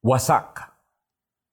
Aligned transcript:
Wasak. 0.00 0.72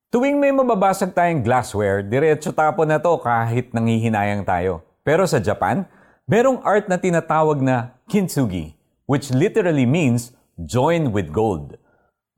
Tuwing 0.08 0.40
may 0.40 0.56
mababasag 0.56 1.12
tayong 1.12 1.44
glassware, 1.44 2.00
diretso 2.00 2.56
tapo 2.56 2.88
na 2.88 2.96
to 2.96 3.20
kahit 3.20 3.76
nangihinayang 3.76 4.48
tayo. 4.48 4.88
Pero 5.04 5.28
sa 5.28 5.44
Japan, 5.44 5.84
merong 6.24 6.64
art 6.64 6.88
na 6.88 6.96
tinatawag 6.96 7.60
na 7.60 8.00
kintsugi, 8.08 8.72
which 9.04 9.36
literally 9.36 9.84
means 9.84 10.32
join 10.64 11.12
with 11.12 11.28
gold. 11.36 11.76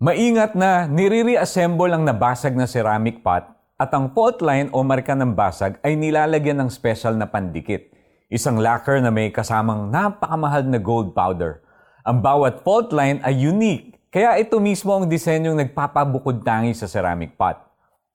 Maingat 0.02 0.58
na 0.58 0.90
nire-reassemble 0.90 1.93
ang 1.93 2.10
nabasag 2.10 2.57
na 2.57 2.66
ceramic 2.66 3.21
pot 3.21 3.46
at 3.78 3.94
ang 3.94 4.10
fault 4.10 4.41
line 4.41 4.73
o 4.73 4.82
marka 4.82 5.14
ng 5.14 5.38
basag 5.38 5.78
ay 5.86 5.94
nilalagyan 5.94 6.57
ng 6.57 6.73
special 6.73 7.14
na 7.21 7.30
pandikit. 7.30 7.86
Isang 8.34 8.57
lacquer 8.57 8.98
na 8.98 9.14
may 9.14 9.30
kasamang 9.30 9.94
napakamahal 9.94 10.66
na 10.66 10.82
gold 10.82 11.14
powder. 11.14 11.62
Ang 12.02 12.26
bawat 12.26 12.66
fault 12.66 12.89
line 12.98 13.21
ay 13.21 13.46
unique 13.46 13.98
kaya 14.10 14.41
ito 14.41 14.57
mismo 14.57 14.89
ang 14.98 15.05
disenyong 15.05 15.54
nagpapabukod 15.54 16.42
tangi 16.42 16.73
sa 16.73 16.89
ceramic 16.89 17.38
pot. 17.38 17.62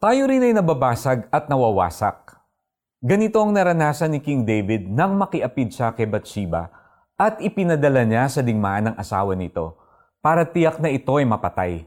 Tayo 0.03 0.27
rin 0.27 0.43
ay 0.43 0.51
nababasag 0.51 1.31
at 1.31 1.47
nawawasak. 1.47 2.35
Ganito 2.99 3.39
ang 3.39 3.55
naranasan 3.55 4.11
ni 4.11 4.19
King 4.19 4.43
David 4.43 4.91
nang 4.91 5.15
makiapid 5.15 5.71
siya 5.71 5.95
kay 5.95 6.11
Bathsheba 6.11 6.67
at 7.15 7.39
ipinadala 7.39 8.03
niya 8.03 8.27
sa 8.27 8.43
digmaan 8.43 8.91
ng 8.91 8.97
asawa 8.99 9.39
nito 9.39 9.79
para 10.19 10.43
tiyak 10.43 10.83
na 10.83 10.91
ito 10.91 11.15
ay 11.15 11.31
mapatay. 11.31 11.87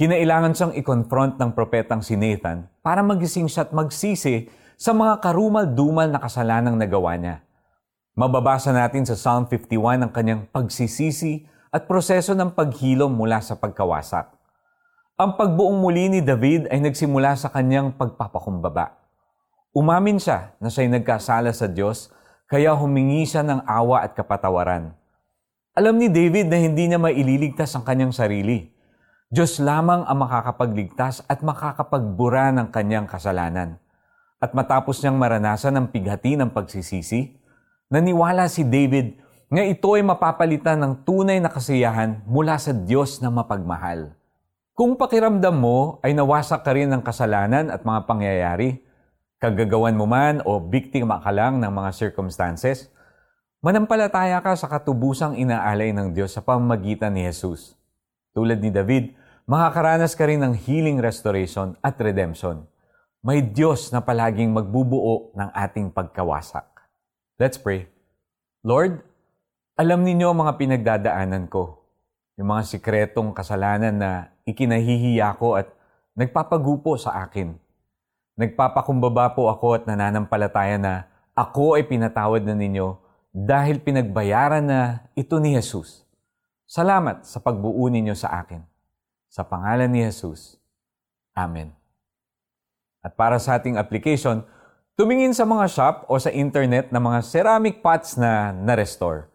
Kinailangan 0.00 0.56
siyang 0.56 0.74
i-confront 0.80 1.36
ng 1.36 1.52
propetang 1.52 2.00
si 2.00 2.16
Nathan 2.16 2.72
para 2.80 3.04
magising 3.04 3.52
siya 3.52 3.68
at 3.68 3.76
magsisi 3.76 4.48
sa 4.80 4.96
mga 4.96 5.20
karumal-dumal 5.20 6.08
na 6.08 6.24
kasalanang 6.24 6.80
nagawa 6.80 7.20
niya. 7.20 7.44
Mababasa 8.16 8.72
natin 8.72 9.04
sa 9.04 9.12
Psalm 9.12 9.44
51 9.44 10.08
ang 10.08 10.12
kanyang 10.14 10.48
pagsisisi 10.48 11.44
at 11.70 11.86
proseso 11.86 12.34
ng 12.34 12.50
paghilom 12.50 13.10
mula 13.10 13.38
sa 13.38 13.54
pagkawasak. 13.54 14.34
Ang 15.14 15.38
pagbuong 15.38 15.78
muli 15.78 16.10
ni 16.10 16.20
David 16.20 16.66
ay 16.66 16.82
nagsimula 16.82 17.38
sa 17.38 17.46
kanyang 17.46 17.94
pagpapakumbaba. 17.94 18.98
Umamin 19.70 20.18
siya 20.18 20.58
na 20.58 20.66
siya'y 20.66 20.90
nagkasala 20.90 21.54
sa 21.54 21.70
Diyos, 21.70 22.10
kaya 22.50 22.74
humingi 22.74 23.22
siya 23.22 23.46
ng 23.46 23.62
awa 23.62 24.02
at 24.02 24.18
kapatawaran. 24.18 24.90
Alam 25.78 26.02
ni 26.02 26.10
David 26.10 26.50
na 26.50 26.58
hindi 26.58 26.90
niya 26.90 26.98
maililigtas 26.98 27.70
ang 27.78 27.86
kanyang 27.86 28.10
sarili. 28.10 28.66
Diyos 29.30 29.62
lamang 29.62 30.02
ang 30.10 30.18
makakapagligtas 30.26 31.22
at 31.30 31.46
makakapagbura 31.46 32.50
ng 32.50 32.74
kanyang 32.74 33.06
kasalanan. 33.06 33.78
At 34.42 34.50
matapos 34.58 34.98
niyang 34.98 35.22
maranasan 35.22 35.78
ang 35.78 35.86
pighati 35.94 36.34
ng 36.34 36.50
pagsisisi, 36.50 37.38
naniwala 37.94 38.50
si 38.50 38.66
David 38.66 39.14
nga 39.50 39.66
ito 39.66 39.98
ay 39.98 40.06
mapapalitan 40.06 40.78
ng 40.78 41.02
tunay 41.02 41.42
na 41.42 41.50
kasiyahan 41.50 42.22
mula 42.22 42.54
sa 42.54 42.70
Diyos 42.70 43.18
na 43.18 43.34
mapagmahal. 43.34 44.14
Kung 44.78 44.94
pakiramdam 44.94 45.58
mo 45.58 45.98
ay 46.06 46.14
nawasak 46.14 46.62
ka 46.62 46.70
rin 46.70 46.86
ng 46.86 47.02
kasalanan 47.02 47.66
at 47.66 47.82
mga 47.82 48.06
pangyayari, 48.06 48.78
kagagawan 49.42 49.98
mo 49.98 50.06
man 50.06 50.38
o 50.46 50.62
biktima 50.62 51.18
ka 51.18 51.34
lang 51.34 51.58
ng 51.58 51.66
mga 51.66 51.90
circumstances, 51.90 52.94
manampalataya 53.58 54.38
ka 54.38 54.54
sa 54.54 54.70
katubusang 54.70 55.34
inaalay 55.34 55.90
ng 55.90 56.14
Diyos 56.14 56.30
sa 56.30 56.46
pamamagitan 56.46 57.10
ni 57.10 57.26
Jesus. 57.26 57.74
Tulad 58.30 58.62
ni 58.62 58.70
David, 58.70 59.18
makakaranas 59.50 60.14
ka 60.14 60.30
rin 60.30 60.46
ng 60.46 60.54
healing 60.54 61.02
restoration 61.02 61.74
at 61.82 61.98
redemption. 61.98 62.70
May 63.18 63.42
Diyos 63.42 63.90
na 63.90 63.98
palaging 63.98 64.54
magbubuo 64.54 65.34
ng 65.34 65.50
ating 65.58 65.90
pagkawasak. 65.90 66.70
Let's 67.34 67.58
pray. 67.58 67.90
Lord, 68.62 69.09
alam 69.78 70.00
ninyo 70.02 70.26
ang 70.30 70.38
mga 70.46 70.54
pinagdadaanan 70.58 71.46
ko. 71.46 71.82
Yung 72.40 72.50
mga 72.50 72.66
sikretong 72.66 73.30
kasalanan 73.36 73.94
na 73.94 74.10
ikinahihiya 74.48 75.36
ko 75.36 75.60
at 75.60 75.70
nagpapagupo 76.16 76.96
sa 76.98 77.22
akin. 77.22 77.54
Nagpapakumbaba 78.34 79.36
po 79.36 79.52
ako 79.52 79.76
at 79.76 79.82
nananampalataya 79.84 80.80
na 80.80 81.06
ako 81.36 81.78
ay 81.78 81.86
pinatawad 81.86 82.42
na 82.42 82.56
ninyo 82.56 82.98
dahil 83.30 83.78
pinagbayaran 83.78 84.64
na 84.64 85.06
ito 85.14 85.38
ni 85.38 85.54
Jesus. 85.54 86.02
Salamat 86.66 87.22
sa 87.22 87.38
pagbuo 87.38 87.86
ninyo 87.86 88.14
sa 88.14 88.42
akin. 88.42 88.62
Sa 89.30 89.46
pangalan 89.46 89.90
ni 89.90 90.02
Jesus. 90.02 90.58
Amen. 91.34 91.70
At 93.00 93.14
para 93.14 93.38
sa 93.38 93.56
ating 93.56 93.78
application, 93.78 94.42
tumingin 94.98 95.32
sa 95.32 95.48
mga 95.48 95.64
shop 95.70 95.96
o 96.10 96.18
sa 96.18 96.28
internet 96.28 96.92
ng 96.92 97.00
mga 97.00 97.20
ceramic 97.24 97.80
pots 97.80 98.18
na 98.18 98.52
na-restore. 98.52 99.29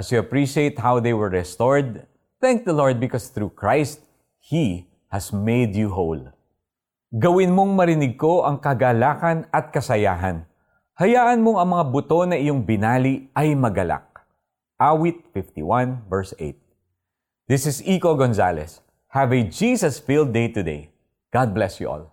As 0.00 0.08
you 0.08 0.16
appreciate 0.16 0.80
how 0.80 0.96
they 0.96 1.12
were 1.12 1.28
restored, 1.28 2.08
thank 2.40 2.64
the 2.64 2.72
Lord 2.72 2.96
because 2.96 3.28
through 3.28 3.52
Christ, 3.52 4.00
He 4.40 4.88
has 5.12 5.28
made 5.28 5.76
you 5.76 5.92
whole. 5.92 6.24
Gawin 7.12 7.52
mong 7.52 7.76
marinig 7.76 8.16
ko 8.16 8.48
ang 8.48 8.64
kagalakan 8.64 9.44
at 9.52 9.68
kasayahan. 9.68 10.48
Hayaan 10.96 11.44
mong 11.44 11.60
ang 11.60 11.68
mga 11.76 11.84
buto 11.92 12.24
na 12.24 12.40
iyong 12.40 12.64
binali 12.64 13.28
ay 13.36 13.52
magalak. 13.52 14.24
Awit 14.80 15.20
51 15.36 16.08
verse 16.08 16.32
8. 16.32 16.56
This 17.44 17.68
is 17.68 17.84
Iko 17.84 18.16
Gonzalez. 18.16 18.80
Have 19.12 19.36
a 19.36 19.44
Jesus-filled 19.44 20.32
day 20.32 20.48
today. 20.48 20.88
God 21.28 21.52
bless 21.52 21.76
you 21.76 21.92
all. 21.92 22.08